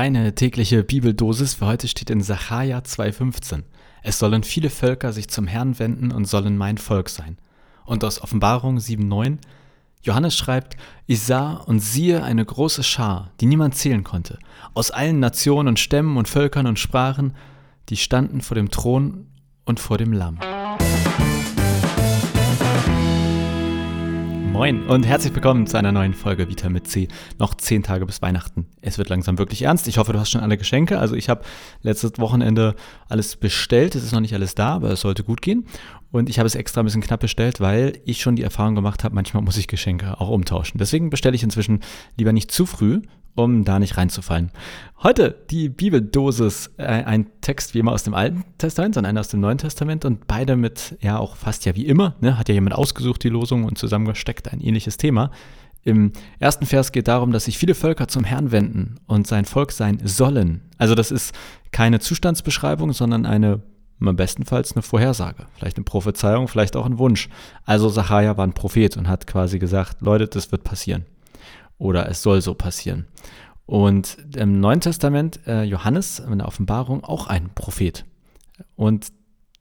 [0.00, 3.64] Deine tägliche Bibeldosis für heute steht in Sacharja 2,15.
[4.02, 7.36] Es sollen viele Völker sich zum Herrn wenden und sollen mein Volk sein.
[7.84, 9.36] Und aus Offenbarung 7,9
[10.02, 14.38] Johannes schreibt, ich sah und siehe eine große Schar, die niemand zählen konnte,
[14.72, 17.34] aus allen Nationen und Stämmen und Völkern und Sprachen,
[17.90, 19.26] die standen vor dem Thron
[19.66, 20.38] und vor dem Lamm.
[24.52, 27.06] Moin und herzlich willkommen zu einer neuen Folge Vita mit C.
[27.38, 28.66] Noch zehn Tage bis Weihnachten.
[28.82, 29.86] Es wird langsam wirklich ernst.
[29.86, 30.98] Ich hoffe, du hast schon alle Geschenke.
[30.98, 31.42] Also ich habe
[31.82, 32.74] letztes Wochenende
[33.08, 33.94] alles bestellt.
[33.94, 35.66] Es ist noch nicht alles da, aber es sollte gut gehen.
[36.12, 39.04] Und ich habe es extra ein bisschen knapp bestellt, weil ich schon die Erfahrung gemacht
[39.04, 40.78] habe, manchmal muss ich Geschenke auch umtauschen.
[40.78, 41.80] Deswegen bestelle ich inzwischen
[42.16, 43.02] lieber nicht zu früh,
[43.36, 44.50] um da nicht reinzufallen.
[45.02, 49.28] Heute die Bibeldosis, äh, ein Text wie immer aus dem Alten Testament und einer aus
[49.28, 52.54] dem Neuen Testament und beide mit, ja auch fast ja wie immer, ne, hat ja
[52.54, 55.30] jemand ausgesucht die Losung und zusammengesteckt ein ähnliches Thema.
[55.82, 59.72] Im ersten Vers geht darum, dass sich viele Völker zum Herrn wenden und sein Volk
[59.72, 60.62] sein sollen.
[60.76, 61.34] Also das ist
[61.70, 63.62] keine Zustandsbeschreibung, sondern eine,
[64.00, 67.28] bestenfalls eine Vorhersage, vielleicht eine Prophezeiung, vielleicht auch ein Wunsch.
[67.64, 71.04] Also Sacharja war ein Prophet und hat quasi gesagt, Leute, das wird passieren
[71.78, 73.06] oder es soll so passieren.
[73.66, 78.04] Und im Neuen Testament, äh, Johannes in der Offenbarung, auch ein Prophet.
[78.76, 79.08] Und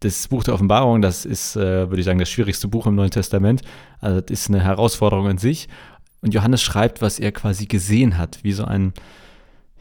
[0.01, 3.11] das Buch der Offenbarung, das ist, äh, würde ich sagen, das schwierigste Buch im Neuen
[3.11, 3.61] Testament.
[3.99, 5.69] Also das ist eine Herausforderung in sich.
[6.21, 8.93] Und Johannes schreibt, was er quasi gesehen hat, wie so ein,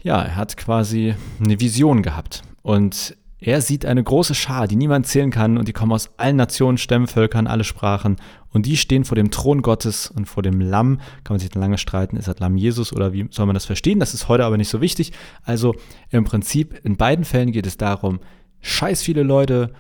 [0.03, 2.43] ja, er hat quasi eine Vision gehabt.
[2.63, 6.37] Und er sieht eine große Schar, die niemand zählen kann, und die kommen aus allen
[6.37, 8.17] Nationen, Stämmen, Völkern, alle Sprachen.
[8.51, 10.99] Und die stehen vor dem Thron Gottes und vor dem Lamm.
[11.23, 13.65] Kann man sich dann lange streiten, ist das Lamm Jesus oder wie soll man das
[13.65, 14.01] verstehen?
[14.01, 15.13] Das ist heute aber nicht so wichtig.
[15.45, 15.75] Also
[16.11, 18.19] im Prinzip, in beiden Fällen geht es darum,
[18.61, 19.73] scheiß viele Leute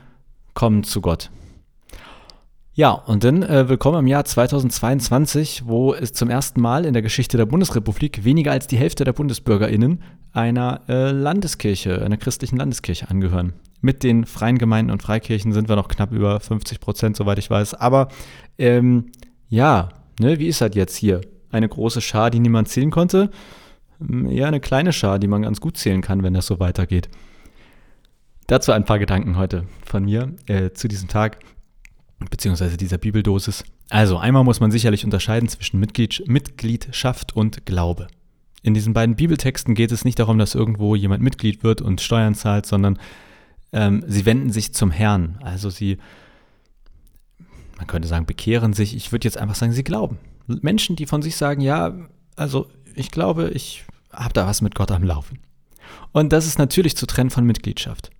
[0.54, 1.30] kommen zu Gott.
[2.74, 7.02] Ja, und dann äh, willkommen im Jahr 2022, wo es zum ersten Mal in der
[7.02, 10.00] Geschichte der Bundesrepublik weniger als die Hälfte der BundesbürgerInnen
[10.38, 13.54] einer äh, Landeskirche, einer christlichen Landeskirche angehören.
[13.80, 17.50] Mit den freien Gemeinden und Freikirchen sind wir noch knapp über 50 Prozent, soweit ich
[17.50, 17.74] weiß.
[17.74, 18.08] Aber
[18.56, 19.10] ähm,
[19.48, 19.88] ja,
[20.20, 21.20] ne, wie ist das jetzt hier?
[21.50, 23.30] Eine große Schar, die niemand zählen konnte?
[23.98, 27.08] Hm, eher eine kleine Schar, die man ganz gut zählen kann, wenn das so weitergeht.
[28.46, 31.38] Dazu ein paar Gedanken heute von mir äh, zu diesem Tag
[32.30, 33.64] beziehungsweise dieser Bibeldosis.
[33.90, 38.08] Also einmal muss man sicherlich unterscheiden zwischen Mitglied, Mitgliedschaft und Glaube.
[38.62, 42.34] In diesen beiden Bibeltexten geht es nicht darum, dass irgendwo jemand Mitglied wird und Steuern
[42.34, 42.98] zahlt, sondern
[43.72, 45.38] ähm, sie wenden sich zum Herrn.
[45.42, 45.98] Also sie,
[47.76, 48.96] man könnte sagen, bekehren sich.
[48.96, 50.18] Ich würde jetzt einfach sagen, sie glauben.
[50.46, 51.94] Menschen, die von sich sagen, ja,
[52.36, 55.38] also ich glaube, ich habe da was mit Gott am Laufen.
[56.12, 58.10] Und das ist natürlich zu trennen von Mitgliedschaft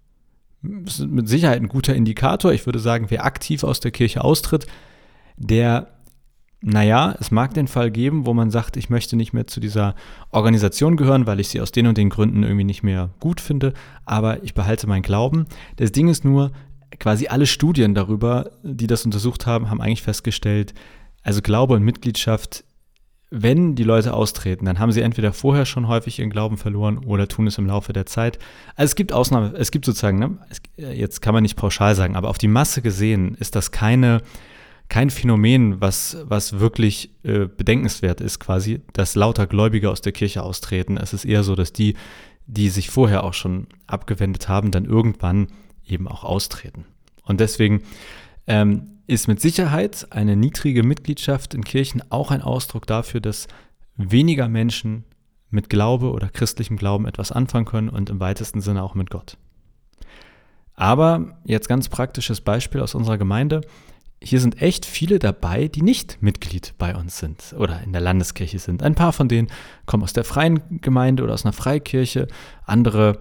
[0.62, 2.53] ist mit Sicherheit ein guter Indikator.
[2.53, 4.66] Ich würde sagen, wer aktiv aus der Kirche austritt,
[5.37, 5.97] der,
[6.60, 9.94] naja, es mag den Fall geben, wo man sagt, ich möchte nicht mehr zu dieser
[10.30, 13.74] Organisation gehören, weil ich sie aus den und den Gründen irgendwie nicht mehr gut finde,
[14.04, 15.47] aber ich behalte meinen Glauben.
[15.76, 16.50] Das Ding ist nur,
[16.98, 20.74] quasi alle Studien darüber, die das untersucht haben, haben eigentlich festgestellt,
[21.22, 22.64] also Glaube und Mitgliedschaft
[23.30, 27.28] wenn die Leute austreten, dann haben sie entweder vorher schon häufig ihren Glauben verloren oder
[27.28, 28.38] tun es im Laufe der Zeit.
[28.74, 32.16] Also es gibt Ausnahmen, es gibt sozusagen, ne, es, jetzt kann man nicht pauschal sagen,
[32.16, 34.22] aber auf die Masse gesehen ist das keine,
[34.88, 40.43] kein Phänomen, was, was wirklich äh, bedenkenswert ist, quasi, dass lauter Gläubige aus der Kirche
[40.43, 40.97] austreten.
[40.97, 41.94] Es ist eher so, dass die,
[42.47, 45.48] die sich vorher auch schon abgewendet haben, dann irgendwann
[45.87, 46.87] eben auch austreten.
[47.22, 47.82] Und deswegen
[48.47, 53.47] ähm, ist mit Sicherheit eine niedrige Mitgliedschaft in Kirchen auch ein Ausdruck dafür, dass
[53.97, 55.04] weniger Menschen
[55.50, 59.37] mit Glaube oder christlichem Glauben etwas anfangen können und im weitesten Sinne auch mit Gott.
[60.75, 63.62] Aber jetzt ganz praktisches Beispiel aus unserer Gemeinde.
[64.22, 68.58] Hier sind echt viele dabei, die nicht Mitglied bei uns sind oder in der Landeskirche
[68.58, 68.82] sind.
[68.82, 69.48] Ein paar von denen
[69.86, 72.26] kommen aus der freien Gemeinde oder aus einer Freikirche.
[72.64, 73.18] Andere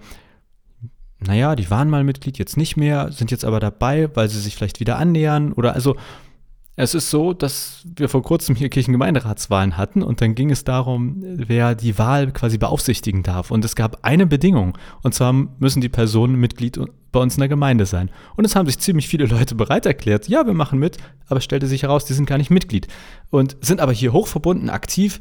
[1.20, 4.54] naja, die waren mal Mitglied, jetzt nicht mehr, sind jetzt aber dabei, weil sie sich
[4.54, 5.96] vielleicht wieder annähern oder also
[6.80, 11.16] es ist so, dass wir vor kurzem hier Kirchengemeinderatswahlen hatten und dann ging es darum,
[11.24, 13.50] wer die Wahl quasi beaufsichtigen darf.
[13.50, 14.78] Und es gab eine Bedingung.
[15.02, 16.78] Und zwar müssen die Personen Mitglied
[17.10, 18.10] bei uns in der Gemeinde sein.
[18.36, 20.28] Und es haben sich ziemlich viele Leute bereit erklärt.
[20.28, 22.86] Ja, wir machen mit, aber stellte sich heraus, die sind gar nicht Mitglied.
[23.30, 25.20] Und sind aber hier hochverbunden, aktiv,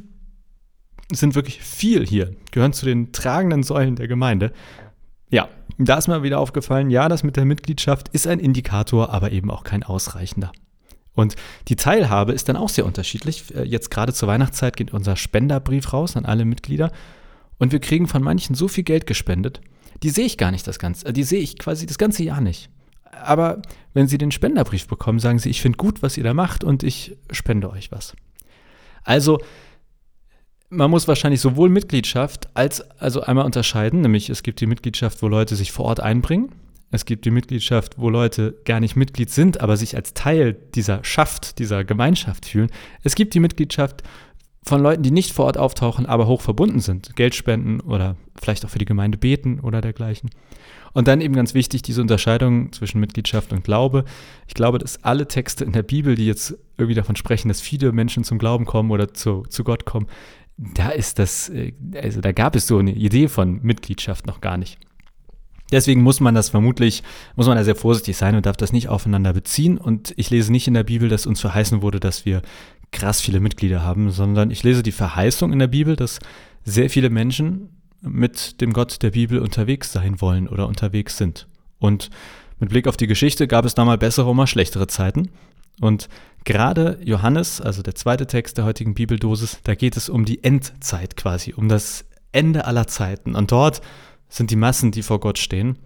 [1.12, 4.52] sind wirklich viel hier, gehören zu den tragenden Säulen der Gemeinde.
[5.32, 5.48] Ja,
[5.80, 9.50] da ist mir wieder aufgefallen, ja, das mit der Mitgliedschaft ist ein Indikator, aber eben
[9.50, 10.52] auch kein ausreichender.
[11.18, 11.36] Und
[11.68, 13.44] die Teilhabe ist dann auch sehr unterschiedlich.
[13.56, 16.92] Äh, jetzt gerade zur Weihnachtszeit geht unser Spenderbrief raus an alle Mitglieder
[17.58, 19.60] und wir kriegen von manchen so viel Geld gespendet,
[20.04, 22.40] die sehe ich gar nicht das ganze, äh, die sehe ich quasi das ganze Jahr
[22.40, 22.70] nicht.
[23.04, 23.64] Aber
[23.96, 26.84] wenn sie den Spenderbrief bekommen, sagen sie, ich finde gut, was ihr da macht und
[26.84, 28.16] ich spende euch was.
[29.04, 29.40] Also
[30.70, 35.28] man muss wahrscheinlich sowohl Mitgliedschaft als also einmal unterscheiden, nämlich es gibt die Mitgliedschaft, wo
[35.28, 36.52] Leute sich vor Ort einbringen.
[36.90, 41.04] Es gibt die Mitgliedschaft, wo Leute gar nicht Mitglied sind, aber sich als Teil dieser
[41.04, 42.70] Schaft, dieser Gemeinschaft fühlen.
[43.04, 44.04] Es gibt die Mitgliedschaft
[44.64, 47.16] von Leuten, die nicht vor Ort auftauchen, aber hoch verbunden sind.
[47.16, 50.30] Geld spenden oder vielleicht auch für die Gemeinde beten oder dergleichen.
[50.94, 54.06] Und dann eben ganz wichtig, diese Unterscheidung zwischen Mitgliedschaft und Glaube.
[54.48, 57.92] Ich glaube, dass alle Texte in der Bibel, die jetzt irgendwie davon sprechen, dass viele
[57.92, 60.08] Menschen zum Glauben kommen oder zu, zu Gott kommen,
[60.58, 64.58] da ist das, äh, also da gab es so eine Idee von Mitgliedschaft noch gar
[64.58, 64.80] nicht.
[65.72, 67.04] Deswegen muss man das vermutlich,
[67.36, 69.78] muss man da sehr vorsichtig sein und darf das nicht aufeinander beziehen.
[69.78, 72.42] Und ich lese nicht in der Bibel, dass uns verheißen wurde, dass wir
[72.92, 76.20] krass viele Mitglieder haben, sondern ich lese die Verheißung in der Bibel, dass
[76.64, 77.70] sehr viele Menschen
[78.02, 81.48] mit dem Gott der Bibel unterwegs sein wollen oder unterwegs sind.
[81.80, 82.10] Und
[82.60, 85.30] mit Blick auf die Geschichte gab es da mal bessere und mal schlechtere Zeiten.
[85.80, 86.10] Und
[86.44, 91.16] gerade Johannes, also der zweite Text der heutigen Bibeldosis, da geht es um die Endzeit
[91.18, 93.36] quasi, um das Ende aller Zeiten.
[93.36, 93.82] Und dort
[94.30, 95.78] sind die Massen, die vor Gott stehen.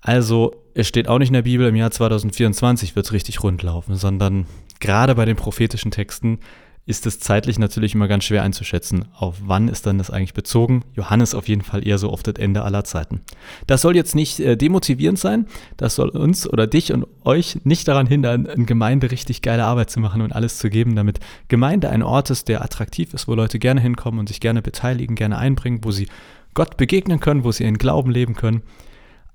[0.00, 3.62] Also, es steht auch nicht in der Bibel, im Jahr 2024 wird es richtig rund
[3.62, 4.46] laufen, sondern
[4.78, 6.38] gerade bei den prophetischen Texten
[6.86, 9.04] ist es zeitlich natürlich immer ganz schwer einzuschätzen.
[9.14, 10.82] Auf wann ist dann das eigentlich bezogen?
[10.94, 13.20] Johannes auf jeden Fall eher so auf das Ende aller Zeiten.
[13.66, 15.46] Das soll jetzt nicht äh, demotivierend sein.
[15.76, 19.90] Das soll uns oder dich und euch nicht daran hindern, in Gemeinde richtig geile Arbeit
[19.90, 23.34] zu machen und alles zu geben, damit Gemeinde ein Ort ist, der attraktiv ist, wo
[23.34, 26.08] Leute gerne hinkommen und sich gerne beteiligen, gerne einbringen, wo sie
[26.54, 28.62] Gott begegnen können, wo sie ihren Glauben leben können.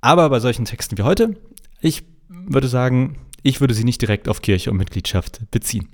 [0.01, 1.35] Aber bei solchen Texten wie heute,
[1.79, 5.89] ich würde sagen, ich würde sie nicht direkt auf Kirche und Mitgliedschaft beziehen.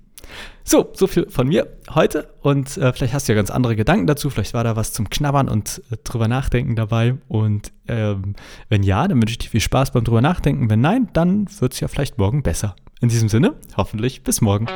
[0.63, 4.07] So, so viel von mir heute und äh, vielleicht hast du ja ganz andere Gedanken
[4.07, 8.35] dazu, vielleicht war da was zum Knabbern und äh, drüber nachdenken dabei und ähm,
[8.69, 11.73] wenn ja, dann wünsche ich dir viel Spaß beim drüber nachdenken, wenn nein, dann wird
[11.73, 12.75] es ja vielleicht morgen besser.
[13.01, 14.67] In diesem Sinne, hoffentlich bis morgen.